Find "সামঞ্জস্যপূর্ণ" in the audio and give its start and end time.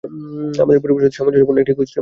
1.17-1.57